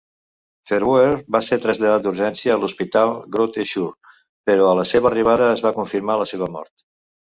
[0.69, 3.93] Verwoerd va ser traslladat d'urgència a l'Hospital Groote Schuur,
[4.51, 6.75] però, a la seva arribada, es va confirmar la seva mort.